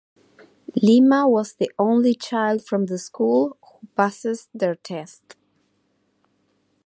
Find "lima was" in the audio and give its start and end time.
0.81-1.53